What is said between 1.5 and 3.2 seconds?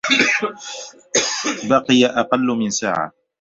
بقى أقل من ساعة.